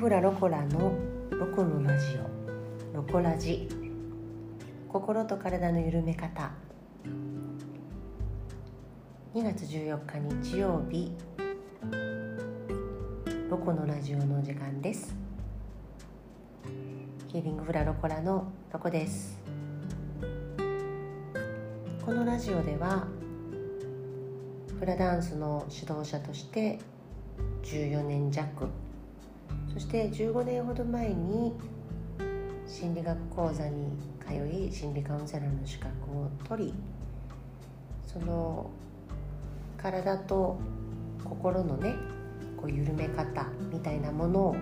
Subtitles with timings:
[0.00, 0.94] フラロコラの
[1.30, 3.68] ロコのラジオロコラジ
[4.88, 6.52] 心と体の緩め方。
[9.34, 10.18] 2月14日
[10.52, 11.12] 日曜日。
[13.50, 15.14] ロコのラジオの時間です。
[17.28, 19.38] ヒーリングフラロコラのロコです。
[22.06, 23.06] このラジオでは
[24.78, 26.78] フラダンスの指導者として
[27.64, 28.66] 14年弱
[29.80, 31.54] そして15年ほど前に
[32.66, 33.88] 心理学講座に
[34.20, 36.74] 通い心理カウンセラーの資格を取り
[38.06, 38.70] その
[39.78, 40.58] 体と
[41.24, 41.94] 心のね
[42.58, 44.56] こう緩め方みたいなものを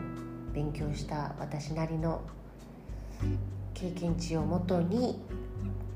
[0.54, 2.22] 勉強した私なりの
[3.74, 5.20] 経験値をもとに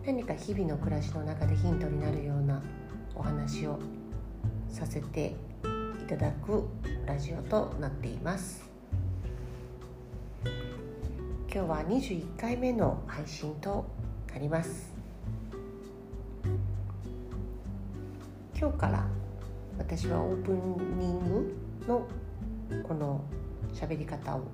[0.04, 2.60] 何か日々の暮らしの中でヒントになるような
[3.14, 3.78] お話を
[4.68, 5.36] させて
[6.02, 6.66] いただく
[7.06, 8.71] ラジオとなっています。
[11.54, 13.84] 今日は21回目の配信と
[14.32, 14.90] なります。
[18.58, 19.06] 今日から
[19.76, 20.52] 私はオープ
[20.98, 21.54] ニング
[21.86, 22.08] の
[22.88, 23.22] この
[23.74, 24.44] 喋り方を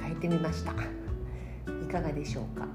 [0.00, 0.72] 変えてみました。
[0.72, 2.66] いかがでしょうか？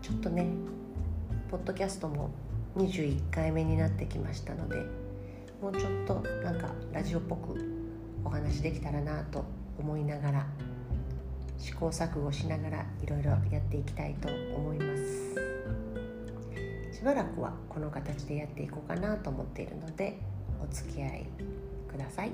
[0.00, 0.46] ちょっとね
[1.50, 2.30] ポッドキャストも
[2.76, 4.76] 21回目になってきましたので
[5.60, 7.77] もうちょっとなんかラジオっぽく
[8.24, 9.44] お話できたらなと
[9.78, 10.46] 思いながら
[11.58, 15.34] 試行錯誤しながらいろいろやっていきたいと思います。
[16.92, 20.18] しばらくはこの形でやっていこうかなと思っているので
[20.60, 21.26] お付き合い
[21.90, 22.32] ください。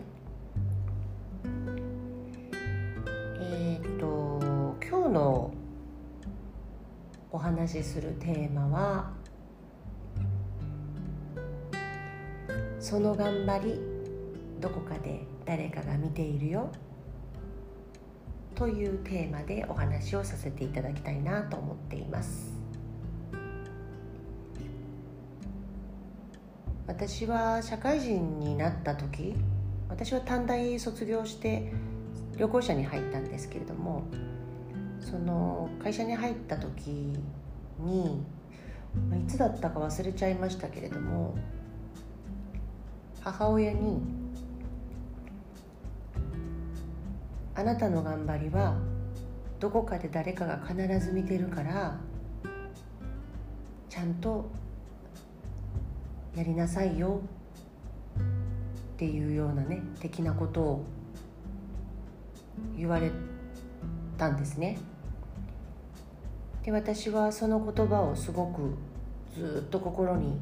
[3.41, 4.41] えっ、と
[4.83, 5.53] 今日の
[7.31, 9.11] お話しするテーマは
[12.79, 13.94] その頑張り
[14.61, 16.71] どこかで誰かが見ているよ
[18.55, 22.55] というテーマでお話をさせていただきたいなと思っています。
[26.87, 29.35] 私は社会人になった時
[29.89, 31.73] 私は短大卒業して
[32.37, 34.03] 旅行者に入ったんですけれども
[35.01, 37.19] その会社に入った時
[37.79, 38.23] に
[39.19, 41.35] いつだったか忘れちゃいましたけれども
[43.21, 44.03] 母親に
[47.57, 48.77] 「あなたの頑張りは
[49.61, 51.99] どこかで誰かが必ず見てるから
[53.89, 54.51] ちゃんと
[56.35, 57.21] やりなさいよ」
[58.95, 60.85] っていうようなね的なことを
[62.77, 63.11] 言われ
[64.19, 64.79] たんですね。
[66.65, 68.75] で私はその言葉をすごく
[69.35, 70.41] ずっと心に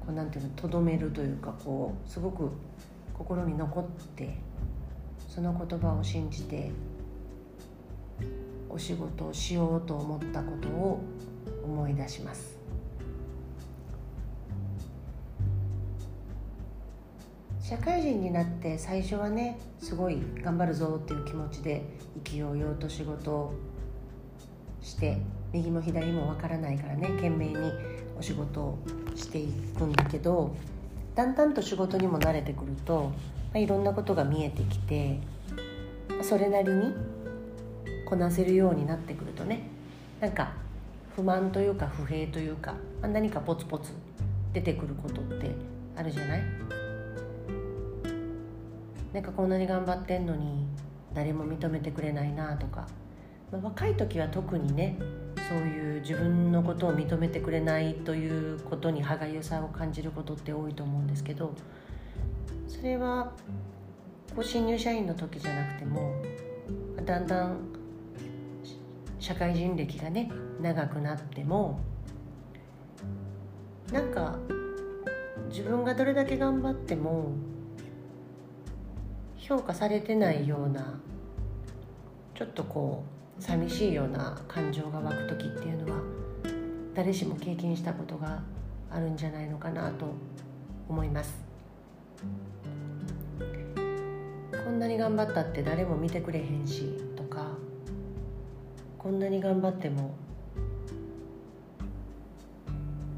[0.00, 2.50] こうなんていうのとどめるというかこうすごく
[3.14, 3.84] 心に残っ
[4.14, 4.36] て
[5.38, 6.72] その言葉を信じて
[8.68, 11.00] お仕事をしようと思ったことを
[11.62, 12.58] 思い出します。
[17.60, 21.84] 社会人になって最初はねすごい頑張るぞっていう気持ちで
[22.16, 23.54] 意気揚々と仕事を
[24.82, 25.18] して
[25.52, 27.54] 右も左もわからないからね懸命に
[28.18, 28.78] お仕事を
[29.14, 29.46] してい
[29.78, 30.56] くんだけど
[31.18, 33.10] だんだんと仕事にも慣れてくると、
[33.52, 35.18] まあ、いろんなことが見えてきて
[36.22, 36.94] それなりに
[38.08, 39.68] こなせるようになってくるとね
[40.20, 40.52] なんか
[41.16, 43.90] 不満というか不平というか、まあ、何かポツポツ
[44.52, 45.50] 出てくることって
[45.96, 46.42] あるじゃない？
[49.12, 50.68] なんかこんなに頑張ってんのに
[51.14, 52.86] 誰も認めてくれないなとか、
[53.50, 54.96] まあ、若い時は特にね
[55.48, 61.54] そういう自分のことを認めてくれないということに歯がゆさを感じることって多いと思うんですけど
[62.66, 63.32] それは
[64.34, 66.14] こう新入社員の時じゃなくても
[67.04, 67.58] だんだん
[69.18, 70.30] 社会人歴がね
[70.60, 71.80] 長くなっても
[73.92, 74.38] なんか
[75.48, 77.32] 自分がどれだけ頑張っても
[79.38, 81.00] 評価されてないような
[82.34, 86.00] ちょっとこう寂しいような感情が湧く時っていうのは
[86.94, 88.42] 誰しも経験したことが
[88.90, 90.06] あるんじゃないのかなと
[90.88, 91.48] 思います。
[94.64, 97.48] こんなに頑張ったって誰も見てくれへんしとか
[98.98, 100.14] こんなに頑張っても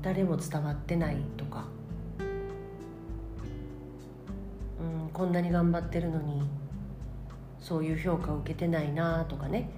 [0.01, 1.67] 誰も伝わってないとか
[4.81, 6.43] うんこんなに頑張ってるのに
[7.59, 9.69] そういう評価を受けてないなとかね。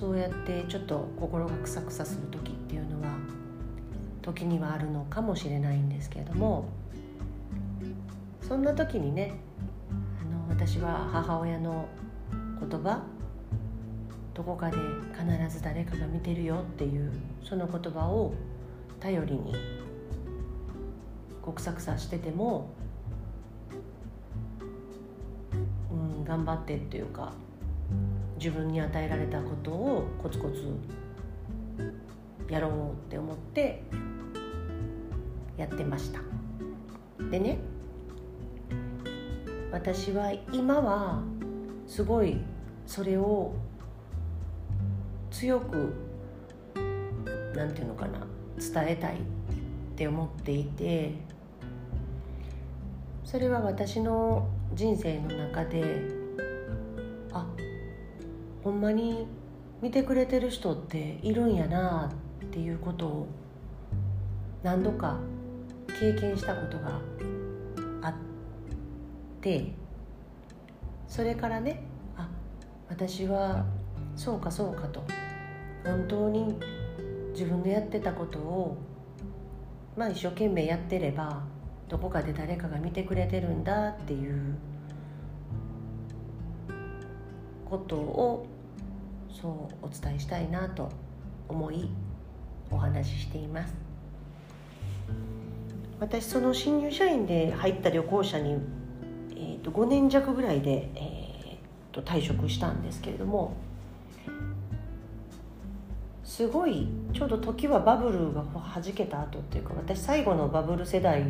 [0.00, 3.18] そうやってちょっと心がクサクサする時っていうのは
[4.22, 6.70] 時にはあるのかもしれないんですけれども
[8.40, 9.34] そんな時にね
[9.92, 11.86] あの私は母親の
[12.58, 13.02] 言葉
[14.32, 14.78] どこかで
[15.12, 17.12] 必ず誰かが見てるよっていう
[17.44, 18.32] その言葉を
[19.00, 19.54] 頼りに
[21.42, 22.70] 国策さしてても、
[25.90, 27.34] うん、頑張ってっていうか
[28.40, 30.74] 自分に与えられたことをコツコツ
[32.48, 33.82] やろうって思って
[35.58, 36.20] やってました。
[37.30, 37.58] でね
[39.70, 41.22] 私は今は
[41.86, 42.38] すごい
[42.86, 43.52] それを
[45.30, 45.92] 強く
[47.54, 48.26] なんていうのかな
[48.58, 49.18] 伝えたいっ
[49.96, 51.12] て思っていて
[53.22, 56.19] それは私の人生の中で
[58.62, 59.26] ほんまに
[59.80, 62.10] 見てくれてる人っているんやな
[62.44, 63.26] っていうことを
[64.62, 65.18] 何度か
[65.98, 67.00] 経験したことが
[68.02, 68.14] あっ
[69.40, 69.72] て
[71.08, 71.82] それからね
[72.16, 72.28] あ
[72.88, 73.64] 私は
[74.16, 75.02] そうかそうかと
[75.84, 76.58] 本当に
[77.32, 78.76] 自分でやってたことを
[79.96, 81.42] まあ一生懸命やってれば
[81.88, 84.56] どこかで誰かが見てくれてるんだっていう
[87.70, 88.46] ことを
[89.30, 90.90] そうお伝えしたいなと
[91.48, 91.88] 思い
[92.70, 93.74] お話ししています。
[96.00, 98.58] 私その新入社員で入った旅行者に、
[99.32, 103.54] えー、と5年弱ぐらいで、えー、と退職したんですけれども
[106.24, 111.22] すごいちょうど時はバブルがはじけた後っていうか私最後のバブル世代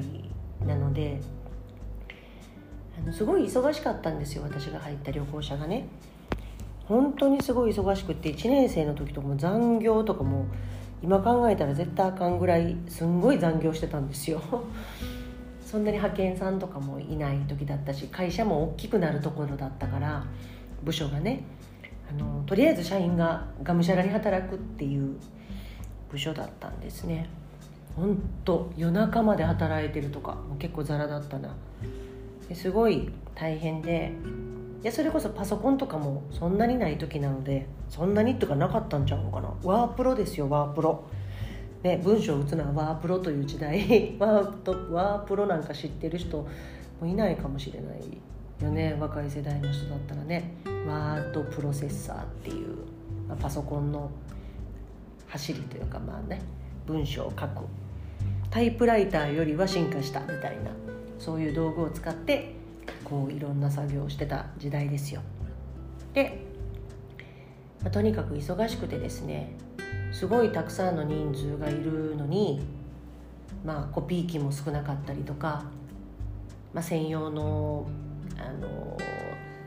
[0.65, 1.21] なので
[2.97, 5.89] あのすごい忙しかったんですよ私が入った旅行者がね。
[6.91, 10.47] 本当にすごい忙しくって1年生の時とかも残業とかも
[11.01, 14.43] 今考えたら絶対あかんぐらいすんごい残業してたんですよ。
[15.65, 20.25] そんなに派遣さんとかもいない時だったし会社も大きくなるところだったから
[20.83, 21.45] 部署がね
[22.11, 25.15] あのとりあえず社員ががむしゃらに働くっていう
[26.11, 27.29] 部署だったんですね。
[27.95, 31.55] 本当夜中まで働いてるとかもう結構ザラだったな。
[32.53, 34.13] すごい大変で
[34.83, 39.53] いやそれこそパソコンとかもそんなにない時なのでそんなにとかなかったんちゃうのかな。
[39.63, 41.05] ワープロですよワープロ。
[41.83, 44.17] ね文章を打つのはワープロという時代。
[44.19, 46.47] ワーとワープロなんか知ってる人
[47.01, 48.19] もいないかもしれない
[48.63, 48.97] よね。
[48.99, 50.55] 若い世代の人だったらね。
[50.87, 52.79] ワードプロセッサーっていう、
[53.29, 54.11] まあ、パソコンの
[55.27, 56.41] 走りというかまあね
[56.87, 57.65] 文章を書く。
[58.51, 60.71] タイプライターよりは進化したみたいな
[61.19, 62.60] そういう道具を使って
[63.11, 65.21] こういろんな作業をしてた時代ですよ。
[66.15, 66.39] で、
[67.83, 69.57] まあ、とにかく忙しくてですね
[70.13, 72.61] すごいたくさんの人数がいるのに
[73.65, 75.65] まあコピー機も少なかったりとか、
[76.73, 77.87] まあ、専用の
[78.39, 78.97] あの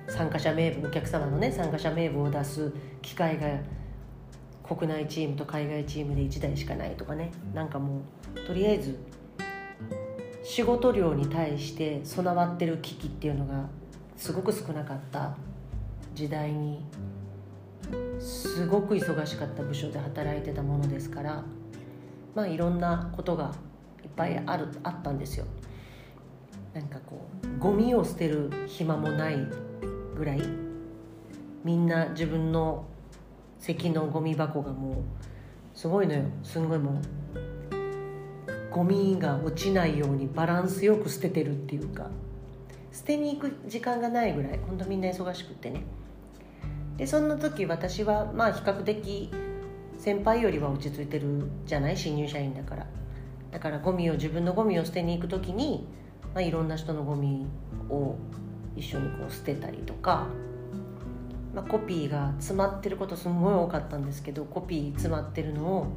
[0.07, 3.47] 参加者名簿お客様のね参加者名簿を出す機会が
[4.63, 8.01] 国内チームと海外チームで1台しかないとかねなんかも
[8.35, 8.97] うとりあえず
[10.43, 13.65] 仕事量に対して備わってる危機っていうのが
[14.17, 15.35] すごく少なかった
[16.13, 16.85] 時代に
[18.19, 21.43] すごく忙しかった部署で働いてたものですから
[22.35, 23.53] まあいろんなことが
[24.03, 25.45] いっぱいあるあったんですよ。
[26.73, 29.37] なんかこうゴミを捨てる暇もない
[30.15, 30.41] ぐらい
[31.63, 32.85] みんな自分の
[33.59, 34.95] 席のゴミ箱がもう
[35.75, 36.95] すごいのよすんごいもう
[38.73, 42.09] ゴミが落ちないようにバランスよく捨ててるっていうか
[42.91, 45.83] 捨てに行く時間がないぐらいほんとみんな忙しくってね。
[46.97, 49.31] でそんな時私はまあ比較的
[49.97, 51.97] 先輩よりは落ち着いてるじゃない？
[51.97, 52.87] 新入社員だから。
[53.51, 55.87] だからゴミを自分のゴミを捨てに行く時に
[56.33, 57.45] まあ、いろんな人のゴミ
[57.89, 58.15] を
[58.75, 60.25] 一緒にこう捨てたりとか、
[61.53, 65.87] まあ、コピーが詰まってることすごい多かったんですけどコピー詰まってるのを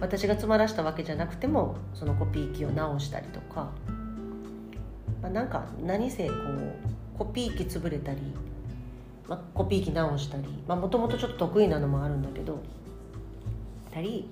[0.00, 3.72] 私が詰まらしたわけじゃなくてもそのコピー機を直したりとか、
[5.22, 8.20] まあ、なんか何せこうコピー機潰れたり、
[9.26, 12.62] まあ、コピー機直したりもともとちょっと得意なのもあるんだけど
[13.90, 14.28] たり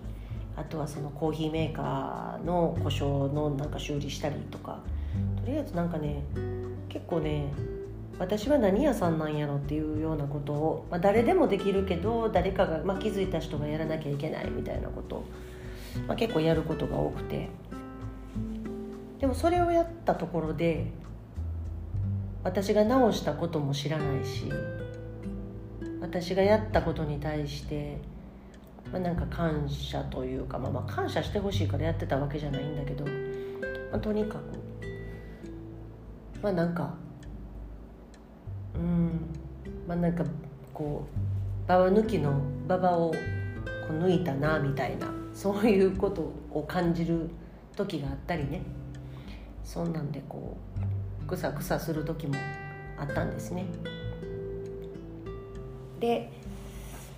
[0.57, 4.81] あとはそのコーヒーメーカーの故障のなんか修理したりとか。
[5.45, 6.23] とりあえずなんかね
[6.89, 7.53] 結構ね
[8.19, 15.25] 私は何屋さんなんやろっていうようなことを、まあ、誰でもできるけど誰かが、まあ、気づいた人がやらなきゃいけないみたいなことを、
[16.07, 17.49] まあ、結構やることが多くて。
[19.25, 20.87] でもそれをやったところで
[22.43, 24.53] 私が直したことも知らないし
[25.99, 28.03] 私がやったことに対して
[28.93, 33.05] まあ、なんか感謝というか、まあ、まあ感謝してほしいからやってたわけじゃないんだけど、
[33.91, 34.43] まあ、とにかく
[36.43, 36.95] まあなんか
[38.75, 39.21] うん
[39.89, 40.23] まあなんか
[40.75, 41.07] こ
[41.65, 43.17] うババ抜きのババをこ
[43.91, 45.24] う抜いたなみたいな。
[45.35, 47.29] そういうことを感じる
[47.77, 48.63] 時があったりね。
[49.65, 50.57] そんなんでこ
[51.25, 52.35] うクサクサする時も
[52.99, 53.67] あったんですね。
[55.99, 56.31] で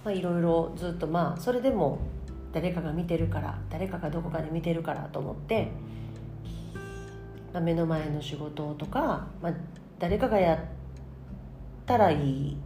[0.05, 1.99] まあいろいろずっとまあそれでも
[2.53, 5.73] 誰かが見てるから誰かがどこかで見てるからと思って、
[7.53, 9.53] まあ、目の前の仕事とか、まあ、
[9.99, 10.59] 誰かがやっ
[11.85, 12.57] たらいい、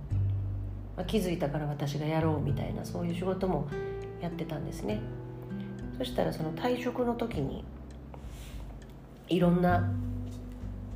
[0.96, 3.66] まあ、気づいたから私がやろうみたいなそういう仕事も
[4.20, 5.00] やってたんですね。
[6.00, 7.62] そしたらその退職の時に
[9.28, 9.92] いろんな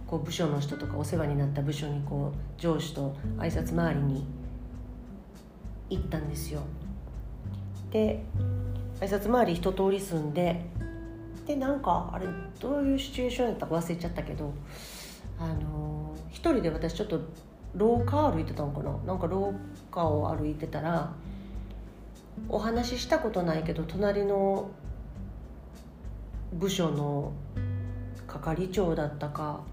[0.07, 4.27] こう部署の人とかお世話になった部署にこう上司と挨拶回りに
[5.91, 6.63] 行ったんですよ。
[7.91, 8.25] で
[8.99, 10.65] 挨拶回り一通り済んで
[11.47, 12.27] でなんかあれ
[12.59, 14.55] どういうシチュエーションやったか忘れちゃったけど
[15.39, 17.21] あの一人で私ちょっと
[17.75, 18.97] 廊下歩いてたのかな。
[19.07, 19.53] なんか廊
[19.91, 21.13] 下を歩いてたら
[22.49, 24.71] お話ししたことないけど隣の
[26.55, 27.33] 部署の
[28.29, 29.65] 係長だったか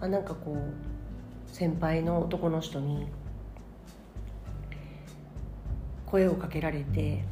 [0.00, 3.06] あなんかこう先輩の男の人に
[6.04, 7.22] 声をかけられて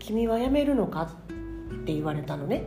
[0.00, 1.02] 君は辞めるのか?」
[1.72, 2.64] って言われたのね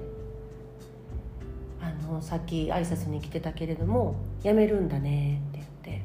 [1.82, 6.02] あのさっき挨拶に来てたけれども「辞めるんだね」って言って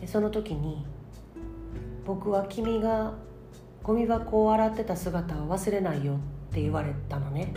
[0.00, 0.86] でその時に
[2.06, 3.12] 「僕は君が
[3.82, 7.54] ゴミ箱を洗ってた姿を忘れないよ」ってって言われたのね。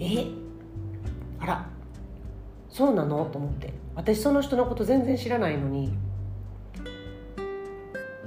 [0.00, 0.26] え？
[1.38, 1.68] あら。
[2.68, 3.26] そうなの？
[3.26, 3.72] と思って。
[3.94, 5.96] 私その人のこと全然知らないのに。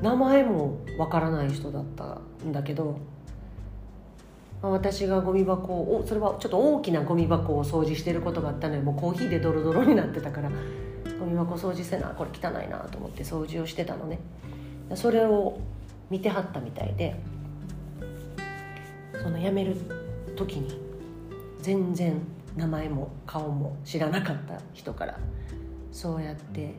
[0.01, 2.99] 名前もわからない人だったんだけど、
[4.61, 10.49] 私がゴミ箱をそれはちょっと大きなゴミ箱を掃除してることがあったのでもうコーヒーでドロドロになってたから。
[11.19, 14.19] ゴミ箱掃除せなこれ汚いなと思って掃除をしてたのね。
[14.95, 15.59] それを
[16.09, 17.19] 見てはったみたいで。
[19.21, 19.75] その辞める
[20.35, 20.79] 時に
[21.61, 22.21] 全然
[22.55, 25.19] 名前も顔も知らなかった人から
[25.91, 26.73] そうやって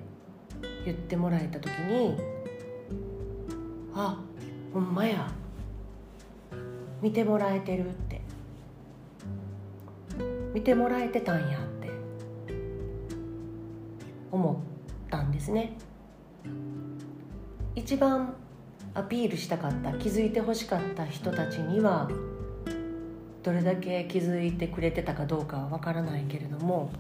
[0.85, 2.17] 言ってもらえた時に
[3.95, 4.19] あ
[4.73, 5.31] ほんまや
[7.03, 8.21] 見てもらえてるって
[10.55, 11.91] 見てもらえてたんやって
[14.31, 15.77] 思ったんですね。
[17.75, 18.35] 一番
[18.95, 22.09] アピールしたかった気づいてほしかった人たちには
[23.43, 26.91] どれだけ気づいてくれてたかどうかは分からないけれども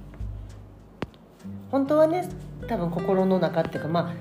[1.70, 2.28] 本当はね
[2.66, 4.14] 多分心の中っていうかまあ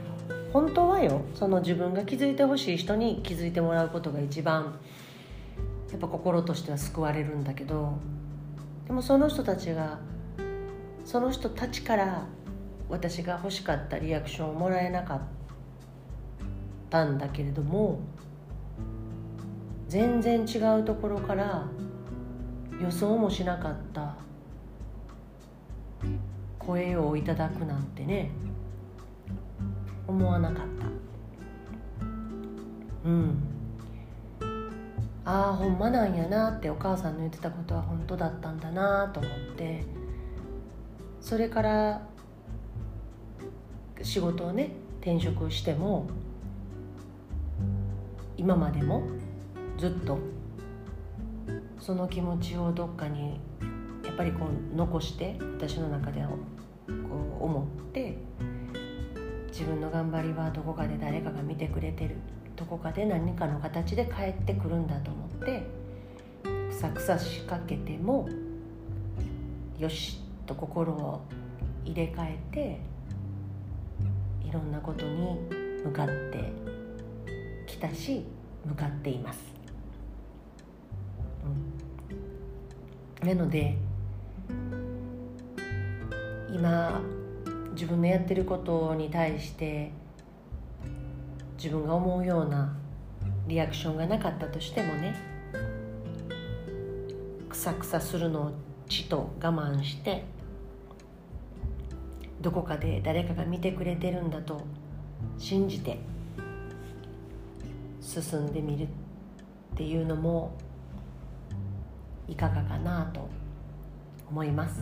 [0.52, 4.80] 本当はよその自分が気づいてほしい人に気づいてもらうことが一番
[5.92, 7.98] やっぱ心としては救われるんだけど
[8.88, 10.00] でもその人たちが
[11.06, 12.26] その人たちから
[12.90, 15.22] 私が欲しかったリアクションをもらえなかっ
[16.90, 18.00] たんだけれども
[19.88, 21.68] 全然違うところから
[22.82, 24.16] 予想もしなかった。
[26.58, 28.32] 声をいただくなんてね。
[30.08, 30.86] 思わなかった。
[33.10, 33.38] うん。
[35.26, 39.84] ああほんまなんやなってお母さんの言ってたことは本当だったんだなと思って。
[41.22, 42.02] それから
[44.02, 44.72] 仕事をね
[45.02, 46.08] 転職しても
[48.38, 49.04] 今までも
[49.78, 50.18] ずっと
[51.90, 53.40] その気持ちをどっかに
[54.06, 56.36] やっぱりこう残して私の中でこ
[57.42, 58.16] う思って
[59.48, 62.18] 自分の頑張りはどこかで誰かが見てくれてる
[62.56, 65.64] どこかで何かの形で帰ってくるんだと思って
[66.44, 68.30] くさくさしかけても
[69.80, 71.26] よしと心を
[71.86, 72.82] 入れ替え
[74.44, 75.40] ていろんなことに
[75.84, 76.54] 向かって
[77.66, 78.26] きたし
[78.64, 79.59] 向かっています、
[83.24, 83.76] なので
[86.54, 87.02] 今
[87.74, 89.92] 自分のやってることに対して
[91.58, 92.74] 自分が思うような
[93.48, 95.16] リアクションがなかったとしてもね
[97.50, 98.52] くさくさするのを
[98.88, 100.24] ちと我慢して
[102.42, 104.62] どこかで誰かが見てくれてるんだと
[105.38, 106.00] 信じて
[108.02, 108.88] 進んでみるっ
[109.76, 110.58] ていうのも
[112.30, 113.28] いかがかなと
[114.30, 114.82] 思います。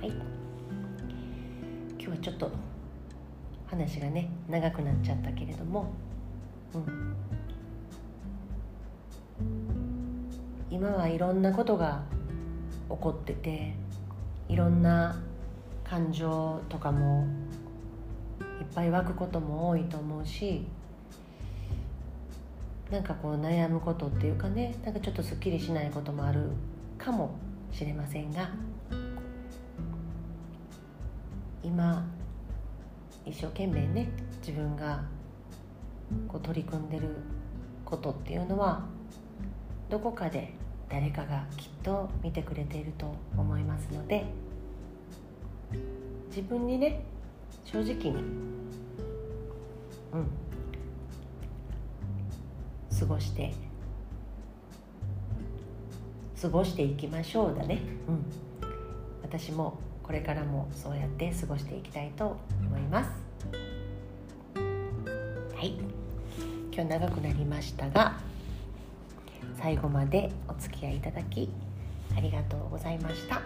[0.00, 0.08] はい。
[0.08, 2.50] 今日はちょっと
[3.66, 5.92] 話がね長くなっちゃったけれども、
[6.72, 7.14] うん、
[10.70, 12.02] 今はいろんなことが
[12.88, 13.74] 起こってて
[14.48, 15.20] いろんな
[15.84, 17.26] 感情とかも
[18.40, 20.66] いっぱい湧くことも多いと思うし
[22.90, 26.50] なんかこう悩むことっていうかねなんかちょっとすっきりしないこともある
[26.98, 27.36] かも
[27.72, 28.50] しれませんが
[31.62, 32.04] 今
[33.24, 35.04] 一生懸命ね自分が
[36.26, 37.08] こう取り組んでる
[37.84, 38.84] ことっていうのは
[39.88, 40.52] どこかで
[40.88, 44.24] 誰かがきっと見てくれていると思いますので
[46.28, 47.04] 自分にね
[47.64, 48.16] 正直に
[50.12, 50.49] うん
[53.00, 53.52] 過ごして。
[56.40, 57.80] 過ごしていきましょうだね。
[58.08, 58.24] うん。
[59.22, 63.10] 私もこれからもそうやって過ごしていきたいと思います。
[64.54, 65.74] はい。
[66.72, 68.16] 今日長くなりましたが
[69.60, 71.50] 最後までお付き合いいただき
[72.16, 73.42] ありがとうございました。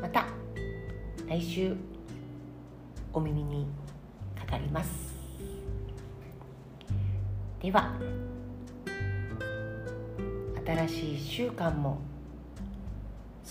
[0.00, 0.26] また
[1.28, 1.76] 来週
[3.12, 3.66] お耳に
[4.38, 5.17] かかります。
[7.60, 7.92] では
[10.64, 11.98] 新しい1週間も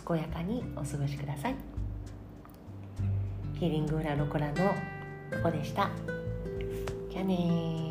[0.08, 1.56] 健やかにお過ごしください。
[3.60, 4.76] ヒーリングウラロコラのこ
[5.44, 5.90] こでした。
[7.10, 7.87] じゃあね